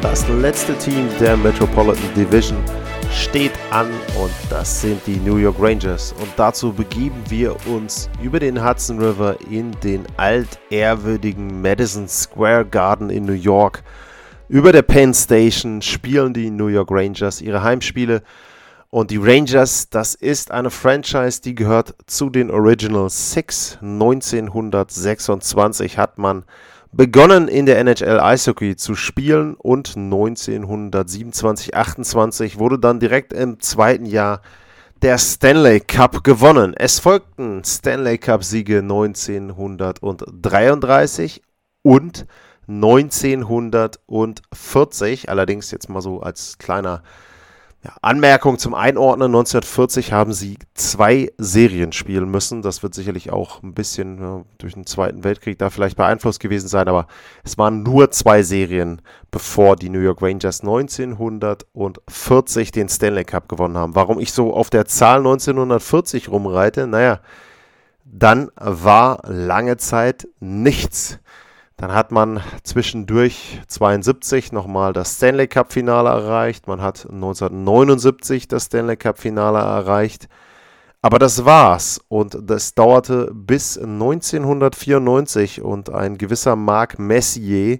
[0.00, 2.56] Das letzte Team der Metropolitan Division
[3.10, 3.88] steht an
[4.22, 6.14] und das sind die New York Rangers.
[6.20, 13.10] Und dazu begeben wir uns über den Hudson River in den altehrwürdigen Madison Square Garden
[13.10, 13.82] in New York.
[14.48, 18.22] Über der Penn Station spielen die New York Rangers ihre Heimspiele.
[18.90, 23.78] Und die Rangers, das ist eine Franchise, die gehört zu den Original Six.
[23.82, 26.44] 1926 hat man
[26.98, 34.04] begonnen in der NHL Eishockey zu spielen und 1927, 28 wurde dann direkt im zweiten
[34.04, 34.42] Jahr
[35.02, 36.74] der Stanley Cup gewonnen.
[36.76, 41.40] Es folgten Stanley Cup Siege 1933
[41.82, 42.26] und
[42.66, 45.28] 1940.
[45.28, 47.04] Allerdings jetzt mal so als kleiner
[47.84, 52.62] ja, Anmerkung zum Einordnen: 1940 haben sie zwei Serien spielen müssen.
[52.62, 56.66] Das wird sicherlich auch ein bisschen ja, durch den Zweiten Weltkrieg da vielleicht beeinflusst gewesen
[56.66, 57.06] sein, aber
[57.44, 63.78] es waren nur zwei Serien, bevor die New York Rangers 1940 den Stanley Cup gewonnen
[63.78, 63.94] haben.
[63.94, 66.88] Warum ich so auf der Zahl 1940 rumreite?
[66.88, 67.20] Naja,
[68.04, 71.20] dann war lange Zeit nichts.
[71.78, 76.66] Dann hat man zwischendurch 72 nochmal das Stanley Cup Finale erreicht.
[76.66, 80.28] Man hat 1979 das Stanley Cup Finale erreicht.
[81.02, 82.00] Aber das war's.
[82.08, 87.78] Und das dauerte bis 1994 und ein gewisser Marc Messier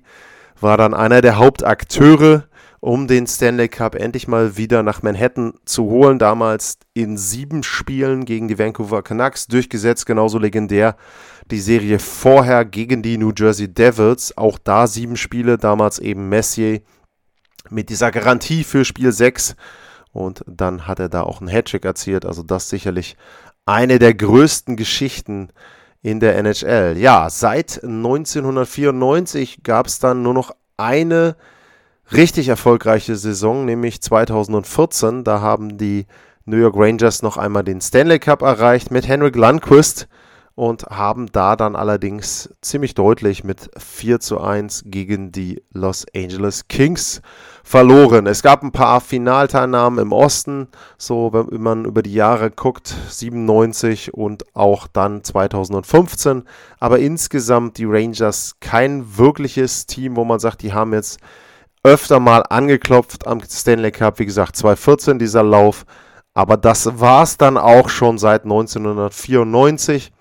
[0.61, 2.45] war dann einer der Hauptakteure,
[2.81, 6.19] um den Stanley Cup endlich mal wieder nach Manhattan zu holen.
[6.19, 10.97] Damals in sieben Spielen gegen die Vancouver Canucks durchgesetzt, genauso legendär
[11.51, 14.37] die Serie vorher gegen die New Jersey Devils.
[14.37, 16.83] Auch da sieben Spiele, damals eben Messier
[17.71, 19.57] mit dieser Garantie für Spiel 6.
[20.13, 22.25] Und dann hat er da auch einen Hattrick erzielt.
[22.25, 23.17] Also das sicherlich
[23.67, 25.51] eine der größten Geschichten
[26.01, 26.97] in der NHL.
[26.97, 31.37] Ja, seit 1994 gab es dann nur noch eine
[32.13, 35.25] richtig erfolgreiche Saison, nämlich 2014.
[35.25, 36.07] Da haben die
[36.45, 40.09] New York Rangers noch einmal den Stanley Cup erreicht mit Henrik Lundqvist
[40.59, 46.67] und haben da dann allerdings ziemlich deutlich mit 4 zu 1 gegen die Los Angeles
[46.67, 47.23] Kings
[47.63, 48.27] verloren.
[48.27, 50.67] Es gab ein paar Finalteilnahmen im Osten,
[50.97, 56.43] so wenn man über die Jahre guckt, 97 und auch dann 2015,
[56.81, 61.21] aber insgesamt die Rangers kein wirkliches Team, wo man sagt, die haben jetzt
[61.83, 65.85] öfter mal angeklopft am Stanley Cup, wie gesagt, 2014 dieser Lauf,
[66.35, 70.13] aber das war es dann auch schon seit 1994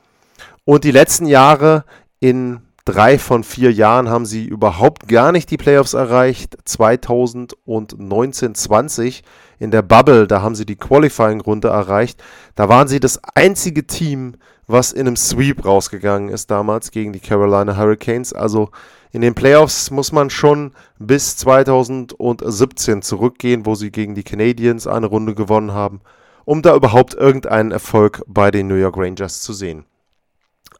[0.65, 1.85] und die letzten Jahre
[2.19, 6.57] in drei von vier Jahren haben sie überhaupt gar nicht die Playoffs erreicht.
[6.63, 9.23] 2019, 20
[9.59, 12.23] in der Bubble, da haben sie die Qualifying-Runde erreicht.
[12.55, 14.35] Da waren sie das einzige Team,
[14.67, 18.31] was in einem Sweep rausgegangen ist damals gegen die Carolina Hurricanes.
[18.31, 18.69] Also
[19.17, 25.07] in den Playoffs muss man schon bis 2017 zurückgehen, wo sie gegen die Canadiens eine
[25.07, 26.01] Runde gewonnen haben,
[26.45, 29.85] um da überhaupt irgendeinen Erfolg bei den New York Rangers zu sehen.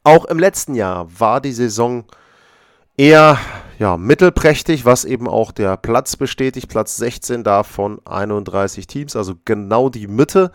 [0.04, 2.06] Auch im letzten Jahr war die Saison
[2.96, 3.40] eher
[3.80, 6.70] ja, mittelprächtig, was eben auch der Platz bestätigt.
[6.70, 10.52] Platz 16 da von 31 Teams, also genau die Mitte.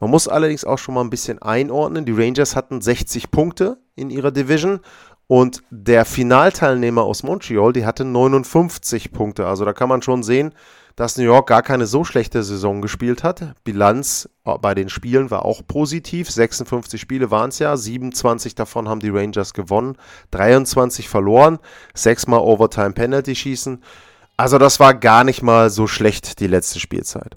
[0.00, 2.06] Man muss allerdings auch schon mal ein bisschen einordnen.
[2.06, 4.80] Die Rangers hatten 60 Punkte in ihrer Division
[5.28, 9.46] und der Finalteilnehmer aus Montreal, die hatte 59 Punkte.
[9.46, 10.52] Also da kann man schon sehen,
[10.94, 13.54] dass New York gar keine so schlechte Saison gespielt hat.
[13.64, 16.30] Bilanz bei den Spielen war auch positiv.
[16.30, 19.96] 56 Spiele waren es ja, 27 davon haben die Rangers gewonnen,
[20.30, 21.58] 23 verloren,
[21.94, 23.82] 6 mal Overtime Penalty schießen.
[24.38, 27.36] Also das war gar nicht mal so schlecht die letzte Spielzeit.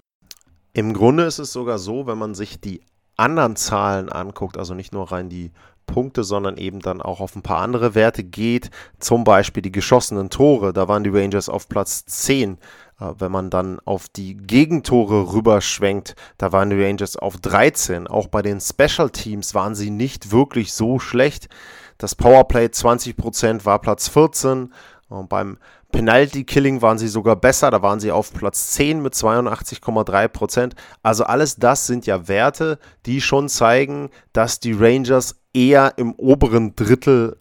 [0.74, 2.81] Im Grunde ist es sogar so, wenn man sich die
[3.18, 5.52] anderen Zahlen anguckt, also nicht nur rein die
[5.90, 8.70] Punkte, sondern eben dann auch auf ein paar andere Werte geht.
[9.00, 10.74] Zum Beispiel die geschossenen Tore.
[10.74, 12.58] Da waren die Rangers auf Platz 10.
[13.00, 18.08] Äh, wenn man dann auf die Gegentore rüberschwenkt, da waren die Rangers auf 13.
[18.08, 21.50] Auch bei den Special Teams waren sie nicht wirklich so schlecht.
[21.98, 24.74] Das Powerplay 20% war Platz 14.
[25.10, 25.58] Und beim
[25.92, 30.74] Penalty Killing waren sie sogar besser, da waren sie auf Platz 10 mit 82,3%.
[31.02, 36.76] Also alles das sind ja Werte, die schon zeigen, dass die Rangers eher im oberen
[36.76, 37.38] Drittel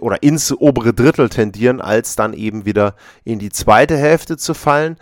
[0.00, 2.94] oder ins obere Drittel tendieren, als dann eben wieder
[3.24, 4.96] in die zweite Hälfte zu fallen.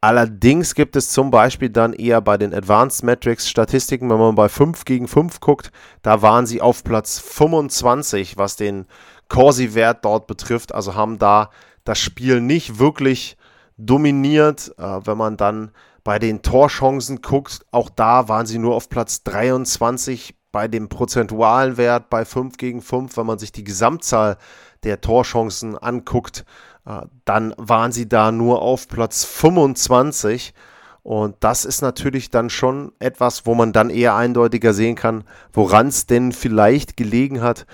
[0.00, 4.48] Allerdings gibt es zum Beispiel dann eher bei den Advanced Metrics Statistiken, wenn man bei
[4.48, 5.72] 5 gegen 5 guckt,
[6.02, 8.86] da waren sie auf Platz 25, was den
[9.28, 10.74] Corsi-Wert dort betrifft.
[10.74, 11.50] Also haben da
[11.86, 13.38] das Spiel nicht wirklich
[13.78, 14.74] dominiert.
[14.76, 15.70] Äh, wenn man dann
[16.04, 21.76] bei den Torchancen guckt, auch da waren sie nur auf Platz 23 bei dem prozentualen
[21.76, 23.16] Wert bei 5 gegen 5.
[23.16, 24.36] Wenn man sich die Gesamtzahl
[24.84, 26.44] der Torchancen anguckt,
[26.84, 30.54] äh, dann waren sie da nur auf Platz 25.
[31.02, 35.22] Und das ist natürlich dann schon etwas, wo man dann eher eindeutiger sehen kann,
[35.52, 37.64] woran es denn vielleicht gelegen hat,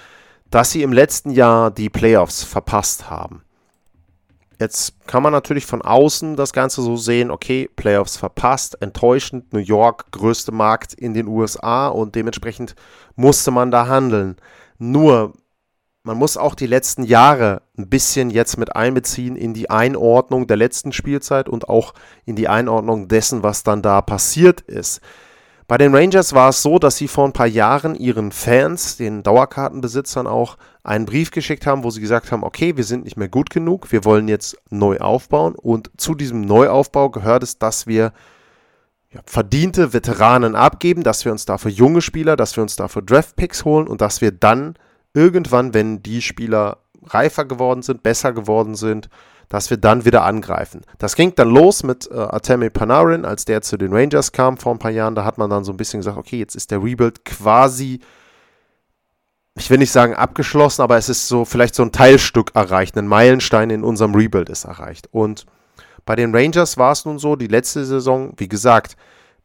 [0.50, 3.42] dass sie im letzten Jahr die Playoffs verpasst haben.
[4.62, 9.58] Jetzt kann man natürlich von außen das Ganze so sehen, okay, Playoffs verpasst, enttäuschend, New
[9.58, 12.76] York, größte Markt in den USA und dementsprechend
[13.16, 14.36] musste man da handeln.
[14.78, 15.32] Nur
[16.04, 20.58] man muss auch die letzten Jahre ein bisschen jetzt mit einbeziehen in die Einordnung der
[20.58, 21.92] letzten Spielzeit und auch
[22.24, 25.00] in die Einordnung dessen, was dann da passiert ist.
[25.66, 29.24] Bei den Rangers war es so, dass sie vor ein paar Jahren ihren Fans, den
[29.24, 33.28] Dauerkartenbesitzern auch, einen Brief geschickt haben, wo sie gesagt haben, okay, wir sind nicht mehr
[33.28, 38.12] gut genug, wir wollen jetzt neu aufbauen und zu diesem Neuaufbau gehört es, dass wir
[39.10, 43.64] ja, verdiente Veteranen abgeben, dass wir uns dafür junge Spieler, dass wir uns dafür Draftpicks
[43.64, 44.74] holen und dass wir dann
[45.14, 49.08] irgendwann, wenn die Spieler reifer geworden sind, besser geworden sind,
[49.48, 50.80] dass wir dann wieder angreifen.
[50.98, 54.72] Das ging dann los mit äh, Atemi Panarin, als der zu den Rangers kam vor
[54.72, 55.14] ein paar Jahren.
[55.14, 58.00] Da hat man dann so ein bisschen gesagt, okay, jetzt ist der Rebuild quasi,
[59.54, 63.06] ich will nicht sagen abgeschlossen, aber es ist so vielleicht so ein Teilstück erreicht, ein
[63.06, 65.08] Meilenstein in unserem Rebuild ist erreicht.
[65.12, 65.46] Und
[66.04, 68.96] bei den Rangers war es nun so, die letzte Saison, wie gesagt,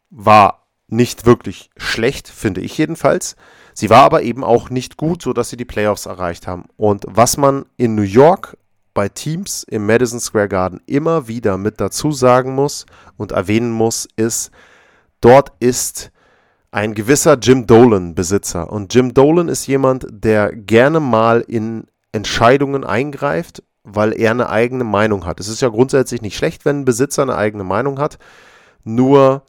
[0.09, 3.36] war nicht wirklich schlecht, finde ich jedenfalls.
[3.74, 6.65] Sie war aber eben auch nicht gut, sodass sie die Playoffs erreicht haben.
[6.77, 8.57] Und was man in New York
[8.94, 12.86] bei Teams im Madison Square Garden immer wieder mit dazu sagen muss
[13.18, 14.50] und erwähnen muss, ist,
[15.21, 16.12] dort ist
[16.71, 18.71] ein gewisser Jim Dolan Besitzer.
[18.71, 24.83] Und Jim Dolan ist jemand, der gerne mal in Entscheidungen eingreift, weil er eine eigene
[24.83, 25.39] Meinung hat.
[25.39, 28.17] Es ist ja grundsätzlich nicht schlecht, wenn ein Besitzer eine eigene Meinung hat.
[28.83, 29.43] Nur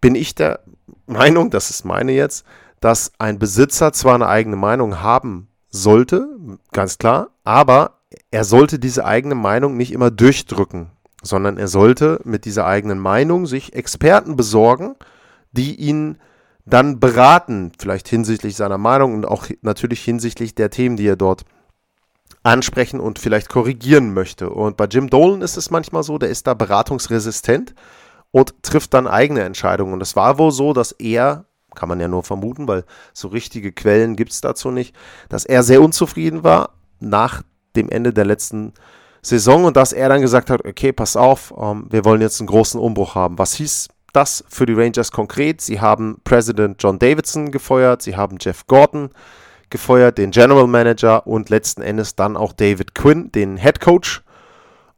[0.00, 0.60] bin ich der
[1.06, 2.44] Meinung, das ist meine jetzt,
[2.80, 6.28] dass ein Besitzer zwar eine eigene Meinung haben sollte,
[6.72, 8.00] ganz klar, aber
[8.30, 10.90] er sollte diese eigene Meinung nicht immer durchdrücken,
[11.22, 14.96] sondern er sollte mit dieser eigenen Meinung sich Experten besorgen,
[15.56, 16.18] die ihn
[16.64, 21.44] dann beraten, vielleicht hinsichtlich seiner Meinung und auch natürlich hinsichtlich der Themen, die er dort
[22.42, 24.50] ansprechen und vielleicht korrigieren möchte.
[24.50, 27.74] Und bei Jim Dolan ist es manchmal so, der ist da beratungsresistent
[28.30, 29.92] und trifft dann eigene Entscheidungen.
[29.92, 33.70] Und es war wohl so, dass er kann man ja nur vermuten, weil so richtige
[33.70, 34.96] Quellen gibt es dazu nicht,
[35.28, 37.42] dass er sehr unzufrieden war nach
[37.76, 38.72] dem Ende der letzten
[39.22, 42.48] Saison und dass er dann gesagt hat, okay, pass auf, ähm, wir wollen jetzt einen
[42.48, 43.38] großen Umbruch haben.
[43.38, 45.60] Was hieß das für die Rangers konkret?
[45.60, 49.10] Sie haben Präsident John Davidson gefeuert, sie haben Jeff Gordon
[49.70, 54.22] gefeuert, den General Manager und letzten Endes dann auch David Quinn, den Head Coach.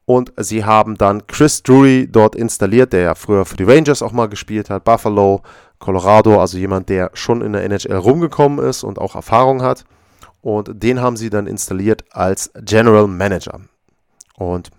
[0.05, 4.13] Und sie haben dann Chris Drury dort installiert, der ja früher für die Rangers auch
[4.13, 5.43] mal gespielt hat, Buffalo,
[5.79, 9.85] Colorado, also jemand, der schon in der NHL rumgekommen ist und auch Erfahrung hat.
[10.41, 13.61] Und den haben sie dann installiert als General Manager.
[14.37, 14.71] Und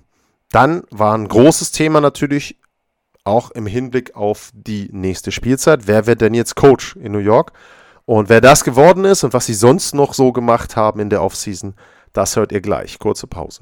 [0.52, 2.58] dann war ein großes Thema natürlich
[3.30, 5.88] auch im Hinblick auf die nächste Spielzeit.
[5.88, 7.54] Wer wird denn jetzt Coach in New York?
[8.06, 11.22] Und wer das geworden ist und was sie sonst noch so gemacht haben in der
[11.22, 11.76] Offseason,
[12.12, 12.98] das hört ihr gleich.
[12.98, 13.62] Kurze Pause.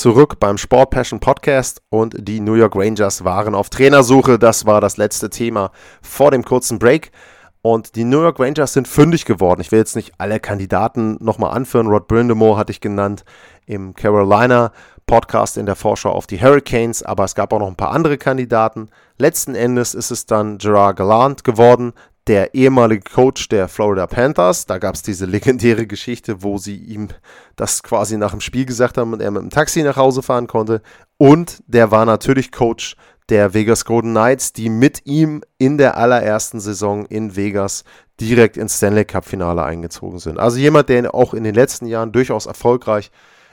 [0.00, 4.38] Zurück beim Sport Passion Podcast und die New York Rangers waren auf Trainersuche.
[4.38, 7.12] Das war das letzte Thema vor dem kurzen Break.
[7.60, 9.60] Und die New York Rangers sind fündig geworden.
[9.60, 11.86] Ich will jetzt nicht alle Kandidaten nochmal anführen.
[11.86, 13.26] Rod Brindamore hatte ich genannt
[13.66, 14.72] im Carolina
[15.04, 18.16] Podcast in der Vorschau auf die Hurricanes, aber es gab auch noch ein paar andere
[18.16, 18.88] Kandidaten.
[19.18, 21.92] Letzten Endes ist es dann Gerard Gallant geworden,
[22.30, 24.64] der ehemalige Coach der Florida Panthers.
[24.64, 27.08] Da gab es diese legendäre Geschichte, wo sie ihm
[27.56, 30.46] das quasi nach dem Spiel gesagt haben und er mit dem Taxi nach Hause fahren
[30.46, 30.80] konnte.
[31.18, 32.94] Und der war natürlich Coach
[33.30, 37.82] der Vegas Golden Knights, die mit ihm in der allerersten Saison in Vegas
[38.20, 40.38] direkt ins Stanley Cup Finale eingezogen sind.
[40.38, 43.10] Also jemand, der auch in den letzten Jahren durchaus erfolgreich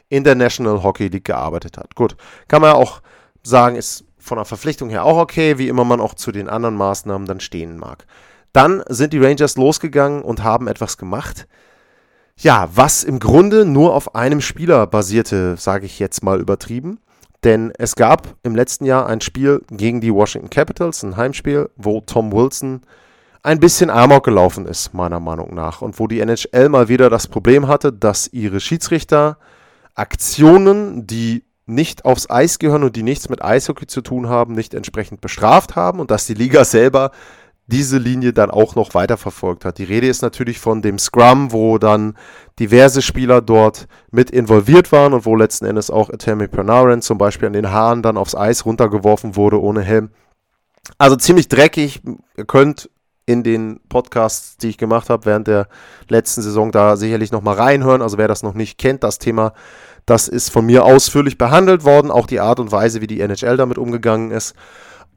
[0.07, 1.95] in der National Hockey League gearbeitet hat.
[1.95, 2.15] Gut,
[2.47, 3.01] kann man auch
[3.41, 6.75] sagen, ist von der Verpflichtung her auch okay, wie immer man auch zu den anderen
[6.75, 8.05] Maßnahmen dann stehen mag.
[8.57, 11.47] Dann sind die Rangers losgegangen und haben etwas gemacht.
[12.37, 16.99] Ja, was im Grunde nur auf einem Spieler basierte, sage ich jetzt mal übertrieben.
[17.43, 22.01] Denn es gab im letzten Jahr ein Spiel gegen die Washington Capitals, ein Heimspiel, wo
[22.01, 22.81] Tom Wilson
[23.43, 25.83] ein bisschen Amok gelaufen ist, meiner Meinung nach.
[25.83, 29.37] Und wo die NHL mal wieder das Problem hatte, dass ihre Schiedsrichter
[29.93, 34.73] Aktionen, die nicht aufs Eis gehören und die nichts mit Eishockey zu tun haben, nicht
[34.73, 37.11] entsprechend bestraft haben und dass die Liga selber
[37.67, 39.77] diese Linie dann auch noch weiterverfolgt hat.
[39.77, 42.15] Die Rede ist natürlich von dem Scrum, wo dann
[42.59, 47.47] diverse Spieler dort mit involviert waren und wo letzten Endes auch Atemi Panarin zum Beispiel
[47.47, 50.09] an den Haaren dann aufs Eis runtergeworfen wurde ohne Helm.
[50.97, 52.01] Also ziemlich dreckig.
[52.37, 52.89] Ihr könnt
[53.25, 55.67] in den Podcasts, die ich gemacht habe während der
[56.07, 58.01] letzten Saison, da sicherlich nochmal reinhören.
[58.01, 59.51] Also wer das noch nicht kennt, das Thema,
[60.05, 62.09] das ist von mir ausführlich behandelt worden.
[62.09, 64.55] Auch die Art und Weise, wie die NHL damit umgegangen ist.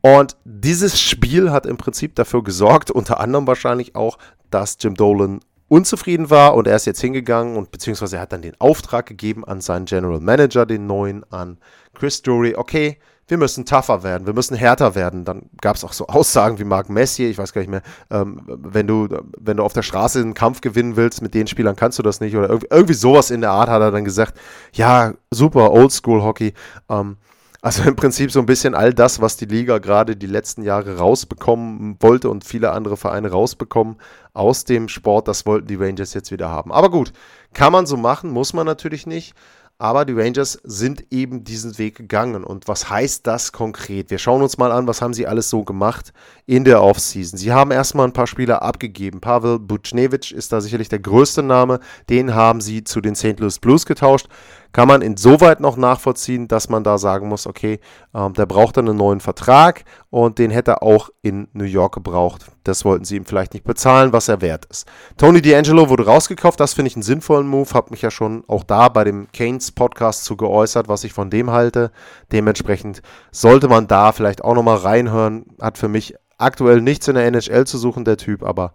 [0.03, 4.19] Und dieses Spiel hat im Prinzip dafür gesorgt, unter anderem wahrscheinlich auch,
[4.51, 8.43] dass Jim Dolan unzufrieden war und er ist jetzt hingegangen und beziehungsweise er hat dann
[8.43, 11.59] den Auftrag gegeben an seinen General Manager, den neuen, an
[11.95, 12.99] Chris Drury, okay,
[13.31, 15.25] wir müssen tougher werden, wir müssen härter werden.
[15.25, 18.43] Dann gab es auch so Aussagen wie Marc Messier, ich weiß gar nicht mehr, ähm,
[18.47, 19.07] wenn, du,
[19.39, 22.21] wenn du auf der Straße einen Kampf gewinnen willst, mit den Spielern kannst du das
[22.21, 22.35] nicht.
[22.35, 24.37] Oder irgendwie, irgendwie sowas in der Art hat er dann gesagt,
[24.73, 26.55] ja, super, Oldschool-Hockey.
[26.89, 27.19] Ähm,
[27.63, 30.99] also im Prinzip so ein bisschen all das, was die Liga gerade die letzten Jahre
[30.99, 33.97] rausbekommen wollte und viele andere Vereine rausbekommen
[34.33, 36.73] aus dem Sport, das wollten die Rangers jetzt wieder haben.
[36.73, 37.13] Aber gut,
[37.53, 39.35] kann man so machen, muss man natürlich nicht.
[39.81, 42.45] Aber die Rangers sind eben diesen Weg gegangen.
[42.45, 44.11] Und was heißt das konkret?
[44.11, 46.13] Wir schauen uns mal an, was haben sie alles so gemacht
[46.45, 47.39] in der Offseason.
[47.39, 49.23] Sie haben erstmal ein paar Spieler abgegeben.
[49.23, 51.81] Pavel Buchnevich ist da sicherlich der größte Name.
[52.11, 53.41] Den haben sie zu den St.
[53.41, 54.29] Louis Blues getauscht
[54.73, 57.81] kann man insoweit noch nachvollziehen, dass man da sagen muss, okay,
[58.15, 62.47] ähm, der braucht einen neuen Vertrag und den hätte er auch in New York gebraucht.
[62.65, 64.87] Das wollten sie ihm vielleicht nicht bezahlen, was er wert ist.
[65.17, 68.65] Tony D'Angelo wurde rausgekauft, das finde ich einen sinnvollen Move, habe mich ja schon auch
[68.65, 71.91] da bei dem Keynes Podcast zu geäußert, was ich von dem halte.
[72.33, 77.27] Dementsprechend sollte man da vielleicht auch nochmal reinhören, hat für mich aktuell nichts in der
[77.27, 78.73] NHL zu suchen, der Typ, aber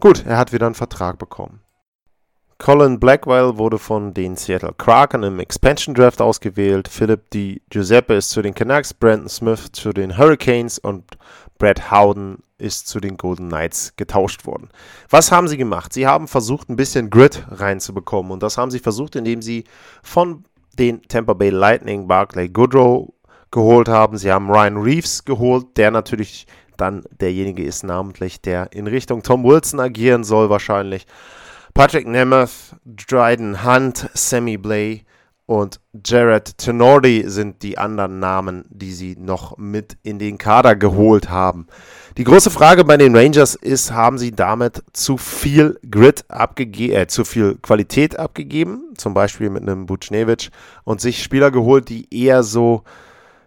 [0.00, 1.60] gut, er hat wieder einen Vertrag bekommen.
[2.58, 6.88] Colin Blackwell wurde von den Seattle Kraken im Expansion Draft ausgewählt.
[6.88, 11.04] Philip Di Giuseppe ist zu den Canucks, Brandon Smith zu den Hurricanes und
[11.58, 14.70] Brad Howden ist zu den Golden Knights getauscht worden.
[15.08, 15.92] Was haben sie gemacht?
[15.92, 19.62] Sie haben versucht, ein bisschen Grit reinzubekommen und das haben sie versucht, indem sie
[20.02, 20.44] von
[20.80, 23.12] den Tampa Bay Lightning Barclay Goodrow
[23.52, 24.18] geholt haben.
[24.18, 29.44] Sie haben Ryan Reeves geholt, der natürlich dann derjenige ist namentlich, der in Richtung Tom
[29.44, 31.06] Wilson agieren soll wahrscheinlich.
[31.78, 35.04] Patrick Nemeth, Dryden Hunt, Sammy Blay
[35.46, 41.30] und Jared Tenordi sind die anderen Namen, die sie noch mit in den Kader geholt
[41.30, 41.68] haben.
[42.16, 47.06] Die große Frage bei den Rangers ist, haben sie damit zu viel Grit abgegeben, äh,
[47.06, 50.50] zu viel Qualität abgegeben, zum Beispiel mit einem Buchnevich
[50.82, 52.82] und sich Spieler geholt, die eher so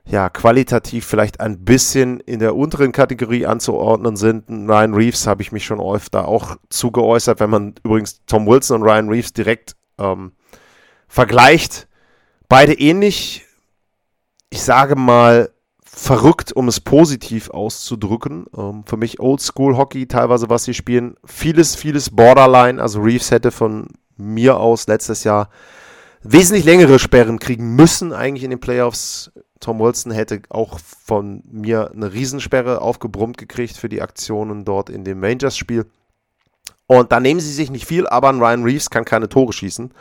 [0.05, 4.49] ja, qualitativ vielleicht ein bisschen in der unteren Kategorie anzuordnen sind.
[4.49, 8.87] Ryan Reeves habe ich mich schon öfter auch zugeäußert, wenn man übrigens Tom Wilson und
[8.87, 10.33] Ryan Reeves direkt ähm,
[11.07, 11.87] vergleicht.
[12.49, 13.45] Beide ähnlich,
[14.49, 15.51] ich sage mal,
[15.85, 18.45] verrückt, um es positiv auszudrücken.
[18.57, 21.15] Ähm, für mich Oldschool Hockey, teilweise was sie spielen.
[21.25, 22.81] Vieles, vieles Borderline.
[22.81, 25.49] Also Reeves hätte von mir aus letztes Jahr
[26.23, 29.31] wesentlich längere Sperren kriegen müssen, eigentlich in den Playoffs.
[29.61, 35.05] Tom Wilson hätte auch von mir eine Riesensperre aufgebrummt gekriegt für die Aktionen dort in
[35.05, 35.85] dem Rangers-Spiel.
[36.87, 39.93] Und da nehmen sie sich nicht viel, aber ein Ryan Reeves kann keine Tore schießen.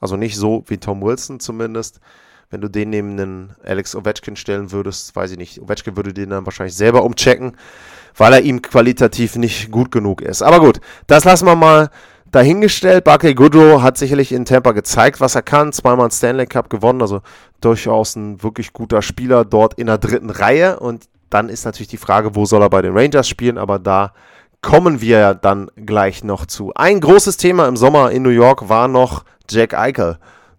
[0.00, 2.00] Also nicht so wie Tom Wilson zumindest.
[2.50, 5.60] Wenn du den neben einen Alex Ovechkin stellen würdest, weiß ich nicht.
[5.60, 7.56] Ovechkin würde den dann wahrscheinlich selber umchecken,
[8.16, 10.40] weil er ihm qualitativ nicht gut genug ist.
[10.40, 11.90] Aber gut, das lassen wir mal
[12.30, 13.04] dahingestellt.
[13.04, 15.72] Barclay Goodrow hat sicherlich in Tampa gezeigt, was er kann.
[15.72, 17.20] Zweimal einen Stanley Cup gewonnen, also
[17.60, 20.78] durchaus ein wirklich guter Spieler dort in der dritten Reihe.
[20.80, 23.58] Und dann ist natürlich die Frage, wo soll er bei den Rangers spielen?
[23.58, 24.12] Aber da
[24.62, 26.72] kommen wir dann gleich noch zu.
[26.74, 30.18] Ein großes Thema im Sommer in New York war noch Jack Eichel.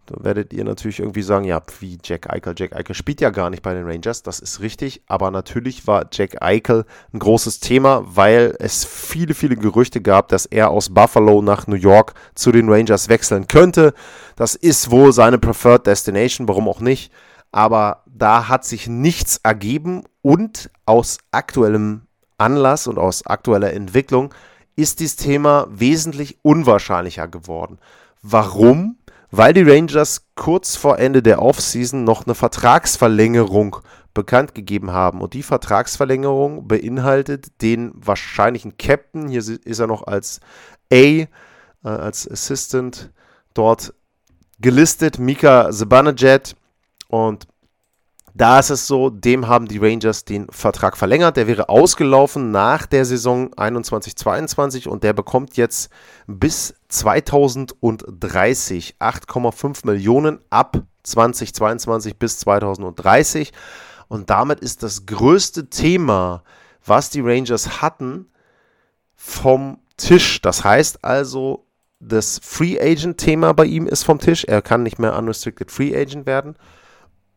[0.09, 2.55] Da werdet ihr natürlich irgendwie sagen, ja, wie Jack Eichel.
[2.57, 5.03] Jack Eichel spielt ja gar nicht bei den Rangers, das ist richtig.
[5.05, 10.47] Aber natürlich war Jack Eichel ein großes Thema, weil es viele, viele Gerüchte gab, dass
[10.47, 13.93] er aus Buffalo nach New York zu den Rangers wechseln könnte.
[14.35, 17.11] Das ist wohl seine Preferred Destination, warum auch nicht.
[17.51, 22.01] Aber da hat sich nichts ergeben und aus aktuellem
[22.39, 24.33] Anlass und aus aktueller Entwicklung
[24.75, 27.77] ist dieses Thema wesentlich unwahrscheinlicher geworden.
[28.21, 28.97] Warum?
[29.31, 33.77] Weil die Rangers kurz vor Ende der Offseason noch eine Vertragsverlängerung
[34.13, 35.21] bekannt gegeben haben.
[35.21, 40.39] Und die Vertragsverlängerung beinhaltet den wahrscheinlichen Captain, hier ist er noch als
[40.91, 41.27] A, äh,
[41.83, 43.12] als Assistant
[43.53, 43.93] dort
[44.59, 46.55] gelistet, Mika Zibanejad.
[47.07, 47.48] Und
[48.39, 51.36] da ist es so, dem haben die Rangers den Vertrag verlängert.
[51.36, 55.91] Der wäre ausgelaufen nach der Saison 21-22 und der bekommt jetzt
[56.25, 63.51] bis 2030 8,5 Millionen ab 2022 bis 2030.
[64.08, 66.43] Und damit ist das größte Thema,
[66.86, 68.27] was die Rangers hatten,
[69.17, 70.41] vom Tisch.
[70.41, 71.65] Das heißt also,
[72.00, 74.46] das Free Agent Thema bei ihm ist vom Tisch.
[74.46, 76.55] Er kann nicht mehr Unrestricted Free Agent werden.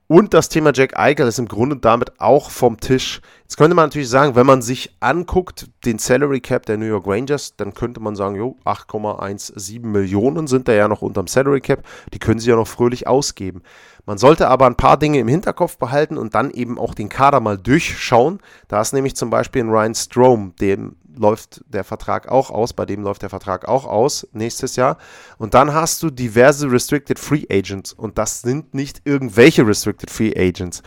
[0.09, 3.23] Und das Thema Jack Eichel ist im Grunde damit auch vom Tisch.
[3.43, 7.07] Jetzt könnte man natürlich sagen, wenn man sich anguckt, den Salary Cap der New York
[7.07, 11.83] Rangers, dann könnte man sagen, jo, 8,17 Millionen sind da ja noch unterm Salary Cap.
[12.13, 13.63] Die können sie ja noch fröhlich ausgeben.
[14.05, 17.41] Man sollte aber ein paar Dinge im Hinterkopf behalten und dann eben auch den Kader
[17.41, 18.41] mal durchschauen.
[18.67, 22.87] Da ist nämlich zum Beispiel ein Ryan Strom, dem läuft der Vertrag auch aus, bei
[22.87, 24.99] dem läuft der Vertrag auch aus nächstes Jahr.
[25.39, 30.33] Und dann hast du diverse Restricted Free Agents und das sind nicht irgendwelche Restricted Free
[30.37, 30.83] Agents.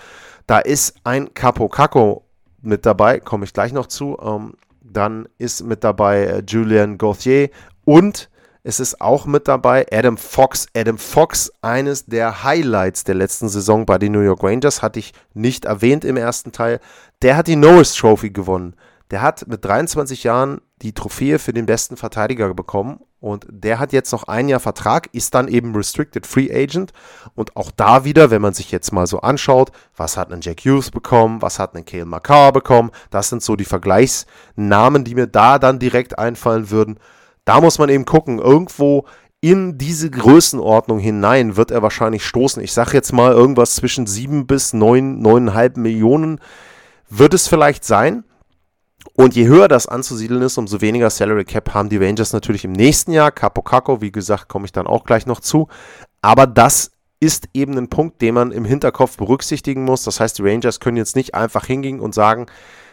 [0.48, 2.26] Da ist ein Capo Caco
[2.62, 4.18] mit dabei, komme ich gleich noch zu.
[4.22, 7.50] Ähm, dann ist mit dabei äh, Julian Gauthier
[7.84, 8.30] und
[8.68, 10.66] es ist auch mit dabei Adam Fox.
[10.76, 15.14] Adam Fox, eines der Highlights der letzten Saison bei den New York Rangers, hatte ich
[15.36, 16.80] nicht erwähnt im ersten Teil.
[17.22, 18.76] Der hat die Norris Trophy gewonnen.
[19.12, 23.94] Der hat mit 23 Jahren die Trophäe für den besten Verteidiger bekommen und der hat
[23.94, 26.92] jetzt noch ein Jahr Vertrag, ist dann eben Restricted Free Agent
[27.36, 30.62] und auch da wieder, wenn man sich jetzt mal so anschaut, was hat ein Jack
[30.62, 35.28] Hughes bekommen, was hat ein Kale McCarr bekommen, das sind so die Vergleichsnamen, die mir
[35.28, 37.00] da dann direkt einfallen würden.
[37.46, 39.06] Da muss man eben gucken, irgendwo
[39.40, 42.64] in diese Größenordnung hinein wird er wahrscheinlich stoßen.
[42.64, 46.40] Ich sage jetzt mal irgendwas zwischen 7 bis 9, 9,5 Millionen
[47.10, 48.24] wird es vielleicht sein.
[49.14, 52.72] Und je höher das anzusiedeln ist, umso weniger Salary Cap haben die Rangers natürlich im
[52.72, 53.32] nächsten Jahr.
[53.32, 55.68] Capo Caco, wie gesagt, komme ich dann auch gleich noch zu.
[56.22, 60.04] Aber das ist eben ein Punkt, den man im Hinterkopf berücksichtigen muss.
[60.04, 62.48] Das heißt, die Rangers können jetzt nicht einfach hingehen und sagen,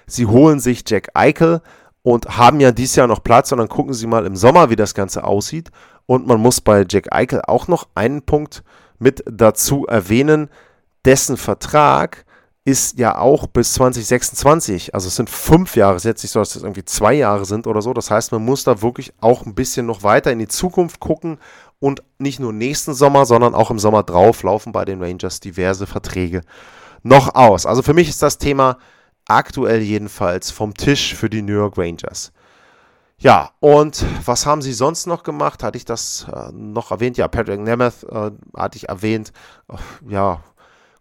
[0.07, 1.63] sie holen sich Jack Eichel
[2.03, 4.95] und haben ja dieses Jahr noch Platz, sondern gucken sie mal im Sommer, wie das
[4.95, 5.71] Ganze aussieht.
[6.07, 8.65] Und man muss bei Jack Eichel auch noch einen Punkt
[8.99, 10.49] mit dazu erwähnen,
[11.05, 12.25] dessen Vertrag
[12.65, 14.95] ist ja auch bis 2026.
[14.95, 17.45] Also es sind fünf Jahre, es ist jetzt nicht so, dass es irgendwie zwei Jahre
[17.45, 17.93] sind oder so.
[17.93, 21.39] Das heißt, man muss da wirklich auch ein bisschen noch weiter in die Zukunft gucken
[21.81, 25.87] und nicht nur nächsten Sommer, sondern auch im Sommer drauf laufen bei den Rangers diverse
[25.87, 26.43] Verträge
[27.03, 27.67] noch aus.
[27.67, 28.79] Also für mich ist das Thema
[29.37, 32.33] aktuell jedenfalls vom Tisch für die New York Rangers.
[33.19, 35.63] Ja, und was haben sie sonst noch gemacht?
[35.63, 37.17] Hatte ich das äh, noch erwähnt?
[37.17, 39.33] Ja, Patrick Nemeth äh, hatte ich erwähnt.
[40.09, 40.43] Ja,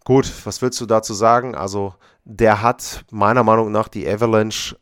[0.04, 1.54] Gut, was willst du dazu sagen?
[1.56, 4.76] Also, der hat meiner Meinung nach die Avalanche,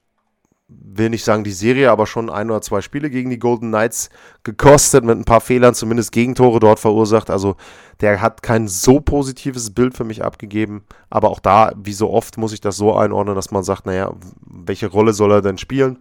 [0.69, 4.09] will nicht sagen die Serie, aber schon ein oder zwei Spiele gegen die Golden Knights
[4.43, 7.29] gekostet, mit ein paar Fehlern, zumindest Gegentore dort verursacht.
[7.29, 7.55] Also,
[8.01, 10.83] der hat kein so positives Bild für mich abgegeben.
[11.09, 14.13] Aber auch da, wie so oft, muss ich das so einordnen, dass man sagt, naja,
[14.45, 15.97] welche Rolle soll er denn spielen?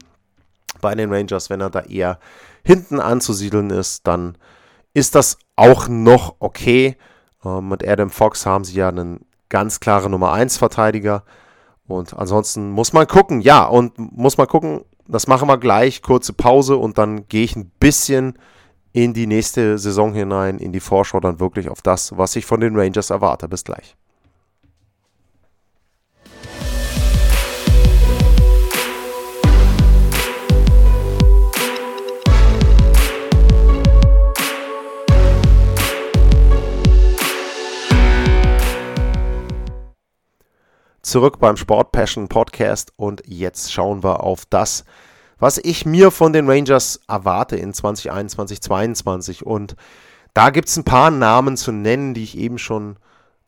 [0.80, 2.18] Bei den Rangers, wenn er da eher
[2.62, 4.36] hinten anzusiedeln ist, dann
[4.94, 6.96] ist das auch noch okay.
[7.44, 11.24] Ähm, mit Adam Fox haben sie ja einen ganz klaren Nummer 1 Verteidiger.
[11.88, 16.34] Und ansonsten muss man gucken, ja, und muss man gucken, das machen wir gleich, kurze
[16.34, 18.38] Pause und dann gehe ich ein bisschen
[18.92, 22.60] in die nächste Saison hinein, in die Vorschau dann wirklich auf das, was ich von
[22.60, 23.48] den Rangers erwarte.
[23.48, 23.96] Bis gleich.
[41.08, 44.84] Zurück beim Sport Passion Podcast und jetzt schauen wir auf das,
[45.38, 49.74] was ich mir von den Rangers erwarte in 2021, 2022 und
[50.34, 52.96] da gibt es ein paar Namen zu nennen, die ich eben schon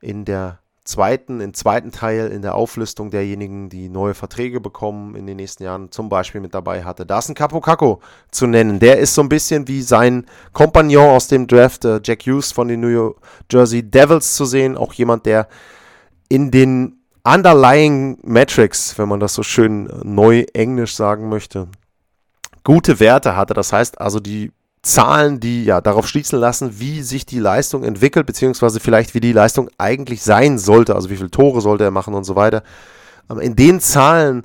[0.01, 5.27] in der zweiten, im zweiten Teil in der Auflistung derjenigen, die neue Verträge bekommen in
[5.27, 7.05] den nächsten Jahren, zum Beispiel mit dabei hatte.
[7.05, 8.81] Da ist ein Capo Caco zu nennen.
[8.81, 12.69] Der ist so ein bisschen wie sein Kompagnon aus dem Draft, äh, Jack Hughes von
[12.69, 13.15] den New
[13.51, 14.79] Jersey Devils zu sehen.
[14.79, 15.47] Auch jemand, der
[16.29, 17.00] in den
[17.33, 21.69] Underlying Metrics, wenn man das so schön äh, neu englisch sagen möchte,
[22.65, 23.55] gute Werte hatte.
[23.55, 28.27] Das heißt also die Zahlen, die ja darauf schließen lassen, wie sich die Leistung entwickelt,
[28.27, 32.15] beziehungsweise vielleicht wie die Leistung eigentlich sein sollte, also wie viele Tore sollte er machen
[32.15, 32.63] und so weiter.
[33.41, 34.45] In den Zahlen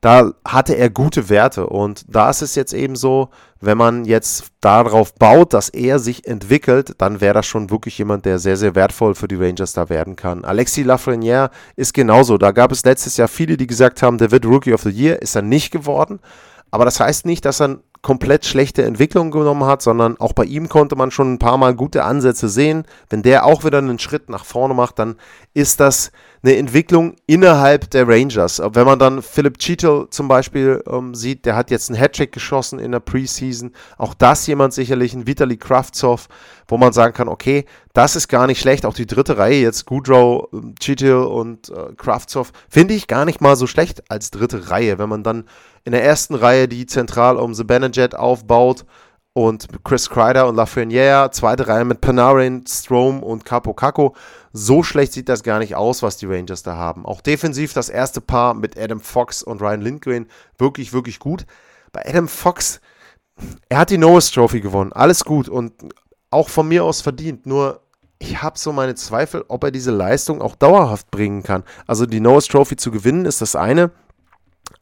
[0.00, 1.66] da hatte er gute Werte.
[1.66, 6.26] Und da ist es jetzt eben so, wenn man jetzt darauf baut, dass er sich
[6.26, 9.88] entwickelt, dann wäre das schon wirklich jemand, der sehr, sehr wertvoll für die Rangers da
[9.88, 10.44] werden kann.
[10.44, 12.38] Alexis Lafreniere ist genauso.
[12.38, 15.20] Da gab es letztes Jahr viele, die gesagt haben, der wird Rookie of the Year,
[15.20, 16.20] ist er nicht geworden.
[16.70, 20.68] Aber das heißt nicht, dass er komplett schlechte Entwicklung genommen hat, sondern auch bei ihm
[20.68, 22.84] konnte man schon ein paar Mal gute Ansätze sehen.
[23.08, 25.16] Wenn der auch wieder einen Schritt nach vorne macht, dann
[25.54, 28.60] ist das eine Entwicklung innerhalb der Rangers.
[28.72, 32.78] Wenn man dann Philip Cheetle zum Beispiel ähm, sieht, der hat jetzt einen Hattrick geschossen
[32.78, 33.72] in der Preseason.
[33.96, 36.28] Auch das jemand sicherlich, ein Vitali Kravtsov,
[36.68, 38.86] wo man sagen kann, okay, das ist gar nicht schlecht.
[38.86, 43.40] Auch die dritte Reihe jetzt, Goodrow, ähm, Cheetle und äh, Kravtsov, finde ich gar nicht
[43.40, 44.98] mal so schlecht als dritte Reihe.
[44.98, 45.44] Wenn man dann
[45.84, 48.84] in der ersten Reihe, die zentral um The Benejet aufbaut,
[49.38, 54.16] und Chris Kreider und Lafreniere, zweite Reihe mit Panarin, Strom und Capo Caco.
[54.52, 57.06] So schlecht sieht das gar nicht aus, was die Rangers da haben.
[57.06, 60.26] Auch defensiv das erste Paar mit Adam Fox und Ryan Lindgren
[60.58, 61.46] wirklich, wirklich gut.
[61.92, 62.80] Bei Adam Fox,
[63.68, 65.72] er hat die Norris Trophy gewonnen, alles gut und
[66.30, 67.46] auch von mir aus verdient.
[67.46, 67.82] Nur
[68.18, 71.62] ich habe so meine Zweifel, ob er diese Leistung auch dauerhaft bringen kann.
[71.86, 73.92] Also die Norris Trophy zu gewinnen ist das eine,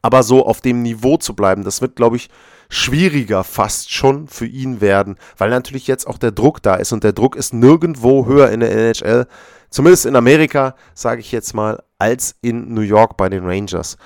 [0.01, 2.31] aber so auf dem Niveau zu bleiben, das wird, glaube ich,
[2.69, 7.03] schwieriger fast schon für ihn werden, weil natürlich jetzt auch der Druck da ist und
[7.03, 9.27] der Druck ist nirgendwo höher in der NHL,
[9.69, 13.97] zumindest in Amerika, sage ich jetzt mal, als in New York bei den Rangers.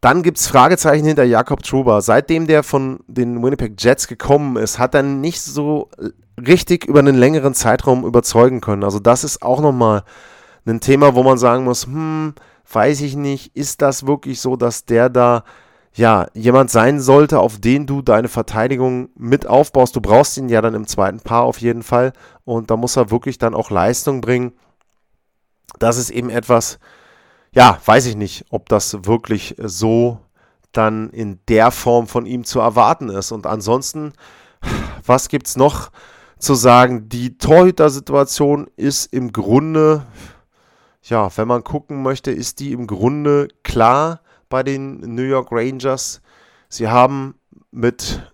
[0.00, 2.00] Dann gibt es Fragezeichen hinter Jakob Truba.
[2.02, 5.90] Seitdem der von den Winnipeg Jets gekommen ist, hat er nicht so
[6.38, 8.84] richtig über einen längeren Zeitraum überzeugen können.
[8.84, 10.04] Also das ist auch nochmal
[10.66, 12.34] ein Thema, wo man sagen muss, hm,
[12.72, 15.42] weiß ich nicht, ist das wirklich so, dass der da
[15.98, 19.96] ja, jemand sein sollte, auf den du deine Verteidigung mit aufbaust.
[19.96, 22.12] Du brauchst ihn ja dann im zweiten Paar auf jeden Fall.
[22.44, 24.52] Und da muss er wirklich dann auch Leistung bringen.
[25.80, 26.78] Das ist eben etwas,
[27.52, 30.20] ja, weiß ich nicht, ob das wirklich so
[30.70, 33.32] dann in der Form von ihm zu erwarten ist.
[33.32, 34.12] Und ansonsten,
[35.04, 35.90] was gibt es noch
[36.38, 37.08] zu sagen?
[37.08, 40.06] Die Torhüter-Situation ist im Grunde,
[41.02, 46.20] ja, wenn man gucken möchte, ist die im Grunde klar bei den New York Rangers.
[46.68, 47.34] Sie haben
[47.70, 48.32] mit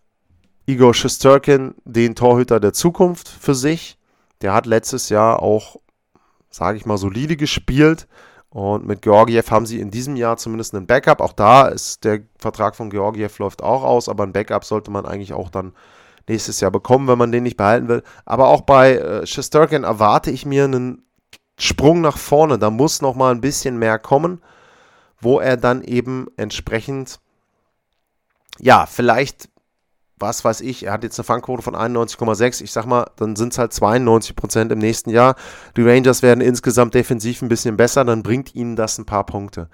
[0.67, 3.99] Igor Shesterkin den Torhüter der Zukunft für sich.
[4.41, 5.77] Der hat letztes Jahr auch,
[6.51, 8.07] sage ich mal, solide gespielt.
[8.49, 11.21] Und mit Georgiev haben sie in diesem Jahr zumindest einen Backup.
[11.21, 15.07] Auch da ist der Vertrag von Georgiev läuft auch aus, aber ein Backup sollte man
[15.07, 15.75] eigentlich auch dann
[16.29, 18.03] nächstes Jahr bekommen, wenn man den nicht behalten will.
[18.25, 21.05] Aber auch bei äh, Shesterkin erwarte ich mir einen
[21.59, 22.59] Sprung nach vorne.
[22.59, 24.41] Da muss noch mal ein bisschen mehr kommen
[25.25, 27.19] wo er dann eben entsprechend,
[28.59, 29.49] ja, vielleicht,
[30.19, 33.53] was weiß ich, er hat jetzt eine Fangquote von 91,6, ich sag mal, dann sind
[33.53, 35.35] es halt 92 Prozent im nächsten Jahr.
[35.77, 39.69] Die Rangers werden insgesamt defensiv ein bisschen besser, dann bringt ihnen das ein paar Punkte.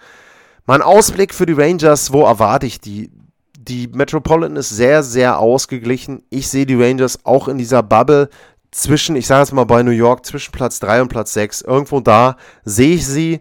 [0.67, 3.11] Mein Ausblick für die Rangers, wo erwarte ich die?
[3.59, 6.23] Die Metropolitan ist sehr, sehr ausgeglichen.
[6.31, 8.31] Ich sehe die Rangers auch in dieser Bubble
[8.71, 11.63] zwischen, ich sage jetzt mal bei New York, zwischen Platz 3 und Platz 6.
[11.63, 13.41] Irgendwo da sehe ich sie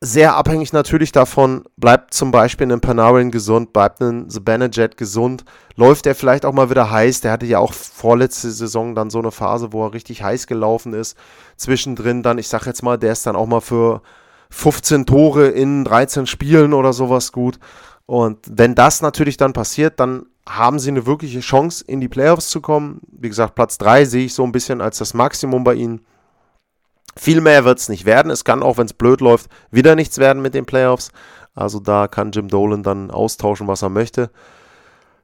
[0.00, 6.06] sehr abhängig natürlich davon, bleibt zum Beispiel ein Panarin gesund, bleibt ein Zibanejad gesund, läuft
[6.06, 7.20] er vielleicht auch mal wieder heiß.
[7.20, 10.92] Der hatte ja auch vorletzte Saison dann so eine Phase, wo er richtig heiß gelaufen
[10.92, 11.16] ist.
[11.56, 14.02] Zwischendrin dann, ich sag jetzt mal, der ist dann auch mal für
[14.50, 17.58] 15 Tore in 13 Spielen oder sowas gut.
[18.06, 22.48] Und wenn das natürlich dann passiert, dann haben sie eine wirkliche Chance, in die Playoffs
[22.48, 23.00] zu kommen.
[23.10, 26.00] Wie gesagt, Platz 3 sehe ich so ein bisschen als das Maximum bei ihnen.
[27.18, 28.30] Viel mehr wird es nicht werden.
[28.30, 31.10] Es kann auch, wenn es blöd läuft, wieder nichts werden mit den Playoffs.
[31.52, 34.30] Also da kann Jim Dolan dann austauschen, was er möchte.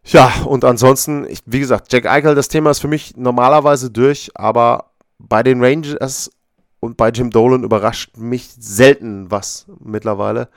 [0.05, 4.33] Ja, und ansonsten, ich, wie gesagt, Jack Eichel, das Thema ist für mich normalerweise durch,
[4.35, 6.33] aber bei den Rangers
[6.81, 10.49] und bei Jim Dolan überrascht mich selten was mittlerweile.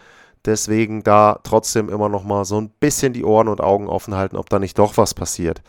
[0.43, 4.37] Deswegen da trotzdem immer noch mal so ein bisschen die Ohren und Augen offen halten,
[4.37, 5.61] ob da nicht doch was passiert.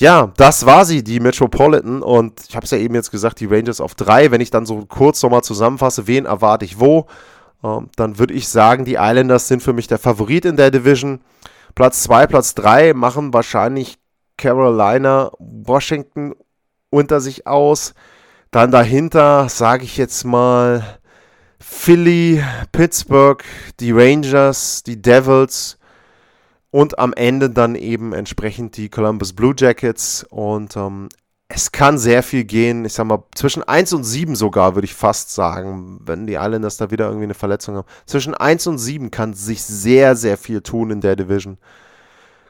[0.00, 2.02] Ja, das war sie, die Metropolitan.
[2.02, 4.30] Und ich habe es ja eben jetzt gesagt, die Rangers auf drei.
[4.30, 7.06] Wenn ich dann so kurz nochmal zusammenfasse, wen erwarte ich wo,
[7.62, 11.20] ähm, dann würde ich sagen, die Islanders sind für mich der Favorit in der Division.
[11.74, 13.98] Platz 2, Platz 3 machen wahrscheinlich
[14.38, 16.34] Carolina, Washington
[16.88, 17.92] unter sich aus.
[18.50, 20.98] Dann dahinter sage ich jetzt mal
[21.58, 23.44] Philly, Pittsburgh,
[23.80, 25.76] die Rangers, die Devils
[26.70, 30.24] und am Ende dann eben entsprechend die Columbus Blue Jackets.
[30.30, 31.08] Und ähm,
[31.48, 32.84] es kann sehr viel gehen.
[32.84, 36.76] Ich sag mal, zwischen 1 und 7 sogar, würde ich fast sagen, wenn die Islanders
[36.76, 37.88] da wieder irgendwie eine Verletzung haben.
[38.06, 41.58] Zwischen 1 und 7 kann sich sehr, sehr viel tun in der Division.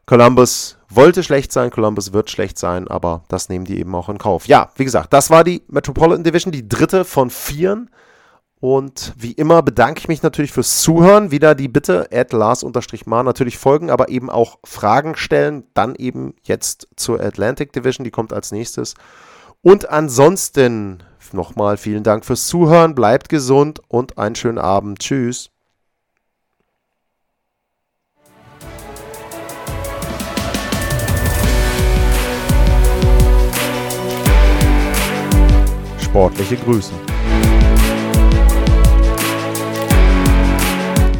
[0.04, 4.18] Columbus wollte schlecht sein, Columbus wird schlecht sein, aber das nehmen die eben auch in
[4.18, 4.46] Kauf.
[4.48, 7.90] Ja, wie gesagt, das war die Metropolitan Division, die dritte von vieren.
[8.60, 11.30] Und wie immer bedanke ich mich natürlich fürs Zuhören.
[11.30, 15.64] Wieder die Bitte, Lars-Mar natürlich folgen, aber eben auch Fragen stellen.
[15.72, 18.94] Dann eben jetzt zur Atlantic Division, die kommt als nächstes.
[19.62, 22.94] Und ansonsten nochmal vielen Dank fürs Zuhören.
[22.94, 24.98] Bleibt gesund und einen schönen Abend.
[24.98, 25.50] Tschüss.
[35.98, 36.92] Sportliche Grüße.